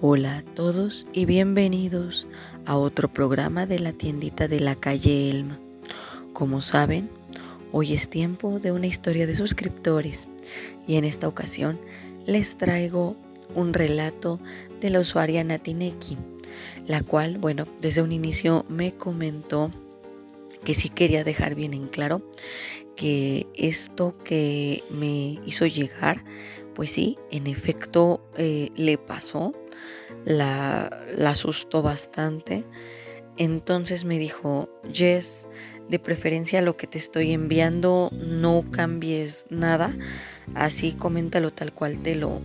[0.00, 2.28] Hola a todos y bienvenidos
[2.66, 5.58] a otro programa de la tiendita de la calle Elma.
[6.32, 7.10] Como saben,
[7.72, 10.28] hoy es tiempo de una historia de suscriptores
[10.86, 11.80] y en esta ocasión
[12.26, 13.16] les traigo
[13.56, 14.38] un relato
[14.80, 16.16] de la usuaria Natineki,
[16.86, 19.72] la cual, bueno, desde un inicio me comentó
[20.62, 22.22] que sí quería dejar bien en claro
[22.94, 26.22] que esto que me hizo llegar,
[26.78, 29.52] pues sí, en efecto eh, le pasó,
[30.24, 32.62] la, la asustó bastante.
[33.36, 35.48] Entonces me dijo, Jess,
[35.88, 39.92] de preferencia lo que te estoy enviando, no cambies nada,
[40.54, 42.40] así coméntalo tal cual te lo,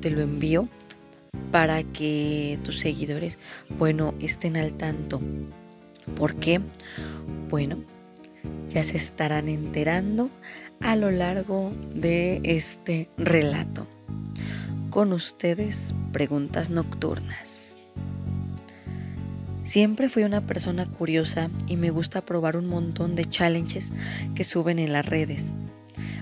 [0.00, 0.68] te lo envío
[1.50, 3.38] para que tus seguidores,
[3.76, 5.20] bueno, estén al tanto.
[6.14, 6.60] ¿Por qué?
[7.50, 7.78] Bueno,
[8.68, 10.30] ya se estarán enterando
[10.80, 13.86] a lo largo de este relato.
[14.90, 17.76] Con ustedes, preguntas nocturnas.
[19.62, 23.92] Siempre fui una persona curiosa y me gusta probar un montón de challenges
[24.34, 25.54] que suben en las redes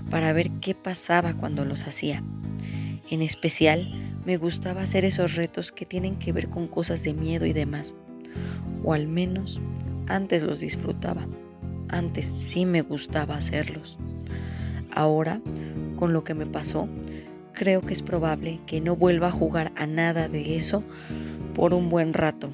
[0.09, 2.23] para ver qué pasaba cuando los hacía.
[3.09, 3.87] En especial,
[4.25, 7.93] me gustaba hacer esos retos que tienen que ver con cosas de miedo y demás.
[8.83, 9.59] O al menos
[10.07, 11.27] antes los disfrutaba.
[11.93, 13.99] Antes sí me gustaba hacerlos.
[14.91, 15.41] Ahora,
[15.95, 16.89] con lo que me pasó,
[17.53, 20.83] creo que es probable que no vuelva a jugar a nada de eso
[21.53, 22.49] por un buen rato.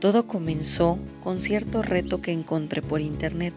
[0.00, 3.54] Todo comenzó con cierto reto que encontré por internet,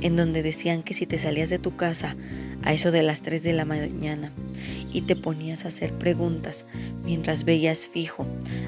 [0.00, 2.16] en donde decían que si te salías de tu casa
[2.62, 4.32] a eso de las 3 de la mañana
[4.90, 6.64] y te ponías a hacer preguntas
[7.04, 8.26] mientras veías fijo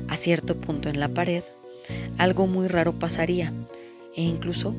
[0.08, 1.42] a cierto punto en la pared,
[2.18, 3.54] algo muy raro pasaría
[4.14, 4.74] e incluso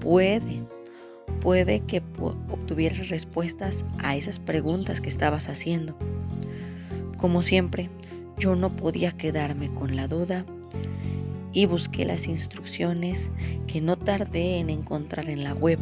[0.00, 0.62] puede,
[1.40, 5.96] puede que obtuvieras respuestas a esas preguntas que estabas haciendo.
[7.18, 7.90] Como siempre,
[8.38, 10.44] yo no podía quedarme con la duda
[11.52, 13.30] y busqué las instrucciones
[13.66, 15.78] que no tardé en encontrar en la web.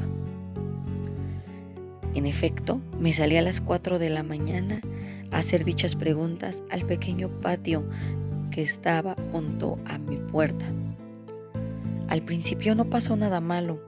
[2.15, 4.81] En efecto, me salí a las 4 de la mañana
[5.31, 7.84] a hacer dichas preguntas al pequeño patio
[8.51, 10.67] que estaba junto a mi puerta.
[12.10, 13.81] Al principio no pasó nada malo,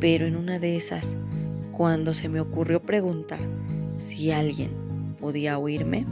[0.00, 1.16] pero en una de esas,
[1.72, 3.40] cuando se me ocurrió preguntar
[3.96, 4.70] si alguien
[5.18, 6.04] podía oírme,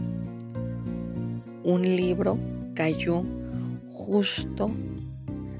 [1.63, 2.39] un libro
[2.73, 3.23] cayó
[3.91, 4.71] justo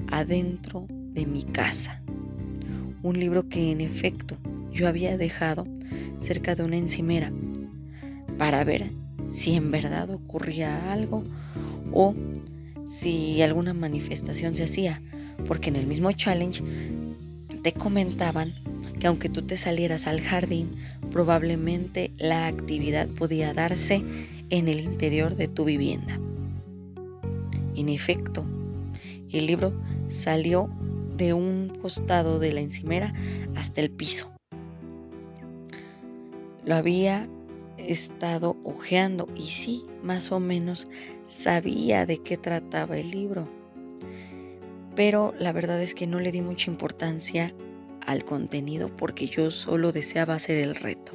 [0.09, 2.01] adentro de mi casa.
[3.03, 4.35] Un libro que en efecto
[4.71, 5.67] yo había dejado
[6.17, 7.31] cerca de una encimera
[8.39, 8.89] para ver
[9.27, 11.23] si en verdad ocurría algo
[11.91, 12.15] o
[12.93, 15.01] si alguna manifestación se hacía,
[15.47, 16.63] porque en el mismo challenge
[17.63, 18.53] te comentaban
[18.99, 20.75] que aunque tú te salieras al jardín,
[21.11, 24.03] probablemente la actividad podía darse
[24.51, 26.19] en el interior de tu vivienda.
[27.75, 28.45] En efecto,
[29.31, 29.73] el libro
[30.07, 30.69] salió
[31.17, 33.13] de un costado de la encimera
[33.55, 34.31] hasta el piso.
[36.63, 37.27] Lo había
[37.77, 40.87] estado hojeando y sí, más o menos
[41.25, 43.47] sabía de qué trataba el libro.
[44.95, 47.53] Pero la verdad es que no le di mucha importancia
[48.05, 51.13] al contenido porque yo solo deseaba hacer el reto.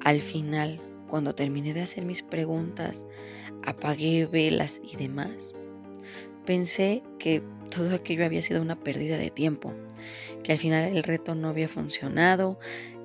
[0.00, 3.06] Al final, cuando terminé de hacer mis preguntas,
[3.64, 5.54] apagué velas y demás,
[6.44, 9.72] pensé que todo aquello había sido una pérdida de tiempo,
[10.42, 12.58] que al final el reto no había funcionado,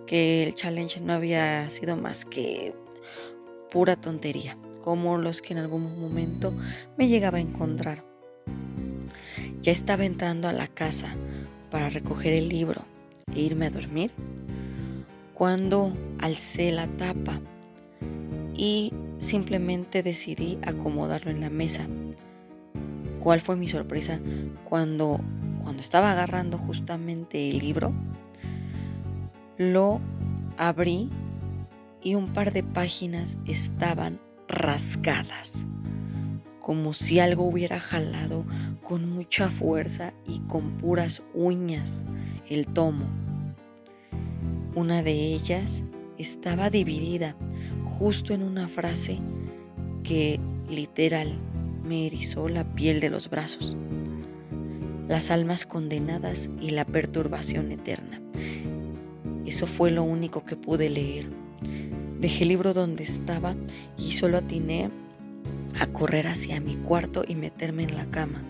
[0.07, 2.73] que el challenge no había sido más que
[3.71, 6.55] pura tontería, como los que en algún momento
[6.97, 8.03] me llegaba a encontrar.
[9.61, 11.15] Ya estaba entrando a la casa
[11.69, 12.83] para recoger el libro
[13.35, 14.11] e irme a dormir
[15.33, 17.41] cuando alcé la tapa
[18.55, 21.85] y simplemente decidí acomodarlo en la mesa.
[23.19, 24.19] ¿Cuál fue mi sorpresa
[24.63, 25.19] cuando
[25.61, 27.93] cuando estaba agarrando justamente el libro?
[29.57, 29.99] Lo
[30.55, 31.09] abrí
[32.03, 35.65] y un par de páginas estaban rasgadas,
[36.59, 38.45] como si algo hubiera jalado
[38.83, 42.05] con mucha fuerza y con puras uñas
[42.47, 43.07] el tomo.
[44.75, 45.83] Una de ellas
[46.19, 47.35] estaba dividida
[47.83, 49.19] justo en una frase
[50.03, 50.39] que
[50.69, 51.33] literal
[51.83, 53.75] me erizó la piel de los brazos.
[55.07, 58.21] Las almas condenadas y la perturbación eterna.
[59.47, 61.29] Eso fue lo único que pude leer.
[62.19, 63.55] Dejé el libro donde estaba
[63.97, 64.91] y solo atiné
[65.79, 68.43] a correr hacia mi cuarto y meterme en la cama,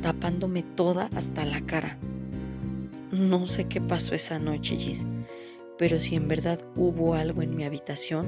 [0.00, 1.98] tapándome toda hasta la cara.
[3.12, 5.04] No sé qué pasó esa noche, Gis,
[5.76, 8.26] pero si en verdad hubo algo en mi habitación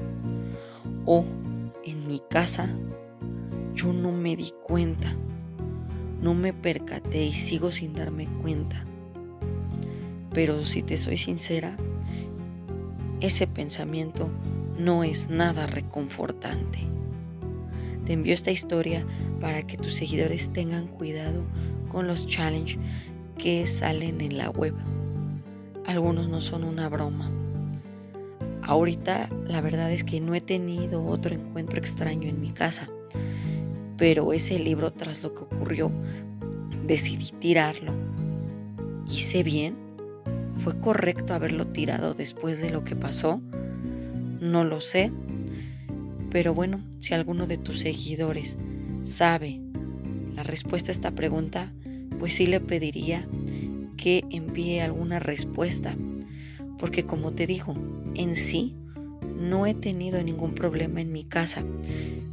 [1.06, 1.24] o
[1.84, 2.68] en mi casa
[3.74, 5.16] yo no me di cuenta,
[6.20, 8.84] no me percaté y sigo sin darme cuenta.
[10.34, 11.76] Pero si te soy sincera,
[13.22, 14.28] ese pensamiento
[14.78, 16.80] no es nada reconfortante.
[18.04, 19.06] Te envío esta historia
[19.40, 21.44] para que tus seguidores tengan cuidado
[21.88, 22.78] con los challenges
[23.38, 24.74] que salen en la web.
[25.86, 27.30] Algunos no son una broma.
[28.62, 32.88] Ahorita la verdad es que no he tenido otro encuentro extraño en mi casa,
[33.96, 35.92] pero ese libro tras lo que ocurrió
[36.84, 37.92] decidí tirarlo.
[39.08, 39.91] ¿Hice bien?
[40.56, 43.40] ¿Fue correcto haberlo tirado después de lo que pasó?
[44.40, 45.12] No lo sé.
[46.30, 48.58] Pero bueno, si alguno de tus seguidores
[49.04, 49.60] sabe
[50.34, 51.72] la respuesta a esta pregunta,
[52.18, 53.28] pues sí le pediría
[53.96, 55.96] que envíe alguna respuesta.
[56.78, 57.74] Porque como te digo,
[58.14, 58.74] en sí
[59.38, 61.64] no he tenido ningún problema en mi casa,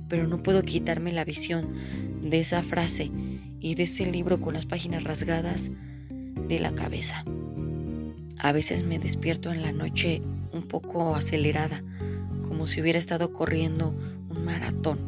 [0.07, 1.73] pero no puedo quitarme la visión
[2.21, 3.11] de esa frase
[3.59, 5.71] y de ese libro con las páginas rasgadas
[6.47, 7.25] de la cabeza.
[8.41, 10.21] A veces me despierto en la noche
[10.53, 11.83] un poco acelerada,
[12.47, 13.93] como si hubiera estado corriendo
[14.29, 14.99] un maratón.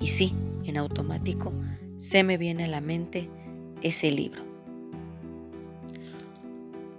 [0.00, 1.52] Y sí, en automático,
[1.98, 3.28] se me viene a la mente
[3.82, 4.42] ese libro.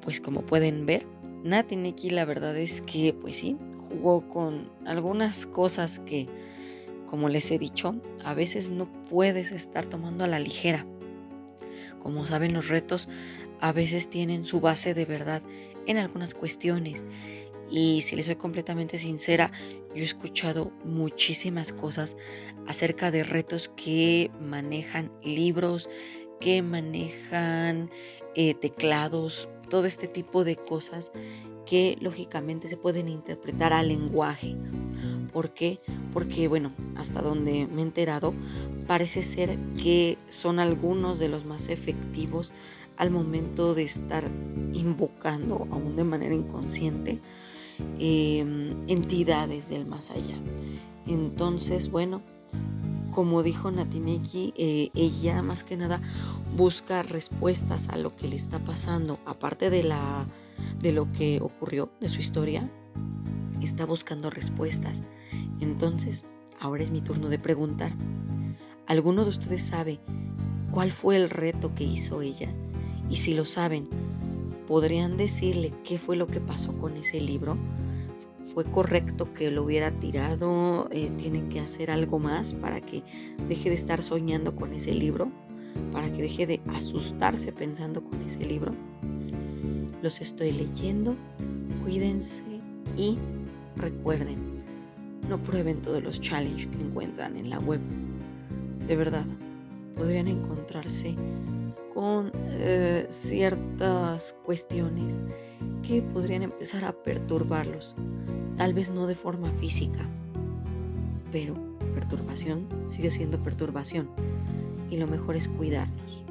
[0.01, 1.07] Pues como pueden ver,
[1.43, 1.75] Nati
[2.11, 3.57] la verdad es que, pues sí,
[3.89, 6.27] jugó con algunas cosas que,
[7.09, 10.85] como les he dicho, a veces no puedes estar tomando a la ligera.
[11.99, 13.07] Como saben, los retos
[13.59, 15.41] a veces tienen su base de verdad
[15.85, 17.05] en algunas cuestiones.
[17.69, 19.51] Y si les soy completamente sincera,
[19.93, 22.15] yo he escuchado muchísimas cosas
[22.67, 25.89] acerca de retos que manejan libros,
[26.39, 27.89] que manejan
[28.35, 31.11] eh, teclados, todo este tipo de cosas
[31.65, 34.55] que lógicamente se pueden interpretar al lenguaje.
[35.33, 35.79] ¿Por qué?
[36.13, 38.33] Porque, bueno, hasta donde me he enterado,
[38.87, 42.51] parece ser que son algunos de los más efectivos
[42.97, 44.23] al momento de estar
[44.73, 47.19] invocando, aún de manera inconsciente,
[47.99, 50.35] em, entidades del más allá.
[51.05, 52.21] Entonces, bueno,
[53.11, 56.01] como dijo Natineki, eh, ella más que nada
[56.55, 60.27] busca respuestas a lo que le está pasando, aparte de, la,
[60.79, 62.69] de lo que ocurrió, de su historia,
[63.61, 65.03] está buscando respuestas.
[65.59, 66.25] Entonces,
[66.59, 67.93] ahora es mi turno de preguntar.
[68.87, 69.99] ¿Alguno de ustedes sabe
[70.71, 72.47] cuál fue el reto que hizo ella?
[73.09, 73.89] Y si lo saben,
[74.65, 77.57] ¿podrían decirle qué fue lo que pasó con ese libro?
[78.53, 80.87] ¿Fue correcto que lo hubiera tirado?
[80.91, 83.03] Eh, ¿Tiene que hacer algo más para que
[83.49, 85.29] deje de estar soñando con ese libro?
[85.91, 88.73] ¿Para que deje de asustarse pensando con ese libro?
[90.01, 91.13] Los estoy leyendo.
[91.83, 92.41] Cuídense
[92.95, 93.17] y
[93.75, 94.37] recuerden,
[95.27, 97.81] no prueben todos los challenges que encuentran en la web.
[98.87, 99.25] De verdad,
[99.97, 101.15] podrían encontrarse
[101.93, 105.19] con eh, ciertas cuestiones
[105.85, 107.95] que podrían empezar a perturbarlos.
[108.55, 110.05] Tal vez no de forma física,
[111.31, 111.55] pero
[111.93, 114.07] perturbación sigue siendo perturbación.
[114.89, 116.23] Y lo mejor es cuidarnos,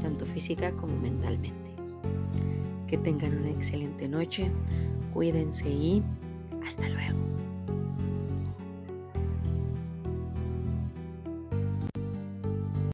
[0.00, 1.70] tanto física como mentalmente.
[2.86, 4.50] Que tengan una excelente noche,
[5.12, 6.02] cuídense y
[6.66, 7.18] hasta luego.